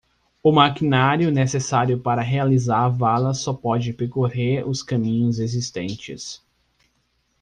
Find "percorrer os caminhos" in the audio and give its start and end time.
3.93-5.37